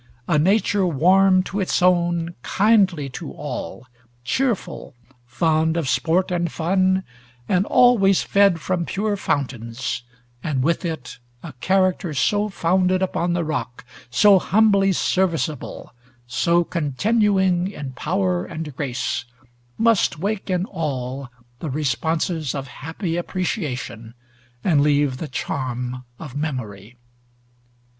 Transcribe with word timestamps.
A 0.27 0.39
nature 0.39 0.87
warm 0.87 1.43
to 1.43 1.59
its 1.59 1.79
own, 1.79 2.33
kindly 2.41 3.07
to 3.09 3.31
all, 3.33 3.85
cheerful, 4.23 4.95
fond 5.27 5.77
of 5.77 5.87
sport 5.87 6.31
and 6.31 6.51
fun, 6.51 7.03
and 7.47 7.67
always 7.67 8.23
fed 8.23 8.59
from 8.59 8.83
pure 8.87 9.15
fountains, 9.15 10.01
and 10.43 10.63
with 10.63 10.85
it 10.85 11.19
a 11.43 11.53
character 11.61 12.15
so 12.15 12.49
founded 12.49 13.03
upon 13.03 13.33
the 13.33 13.43
rock, 13.43 13.85
so 14.09 14.39
humbly 14.39 14.91
serviceable, 14.91 15.93
so 16.25 16.63
continuing 16.63 17.67
in 17.69 17.91
power 17.91 18.43
and 18.43 18.75
grace, 18.75 19.25
must 19.77 20.17
wake 20.17 20.49
in 20.49 20.65
all 20.65 21.29
the 21.59 21.69
responses 21.69 22.55
of 22.55 22.65
happy 22.67 23.17
appreciation, 23.17 24.15
and 24.63 24.81
leave 24.81 25.17
the 25.17 25.27
charm 25.27 26.03
of 26.17 26.35
memory. 26.35 26.97